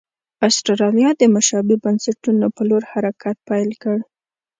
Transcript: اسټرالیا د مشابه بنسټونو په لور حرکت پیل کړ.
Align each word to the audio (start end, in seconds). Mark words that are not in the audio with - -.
اسټرالیا 0.47 1.09
د 1.17 1.21
مشابه 1.35 1.75
بنسټونو 1.83 2.45
په 2.55 2.61
لور 2.69 2.83
حرکت 2.91 3.37
پیل 3.49 3.69
کړ. 3.81 3.97